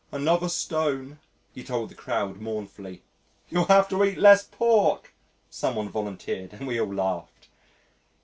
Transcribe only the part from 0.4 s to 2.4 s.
stone," he told the crowd